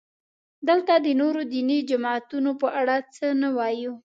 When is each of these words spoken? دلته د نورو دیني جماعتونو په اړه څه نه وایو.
دلته 0.67 0.93
د 1.05 1.07
نورو 1.21 1.41
دیني 1.53 1.79
جماعتونو 1.89 2.51
په 2.61 2.67
اړه 2.79 2.95
څه 3.15 3.27
نه 3.41 3.49
وایو. 3.57 3.93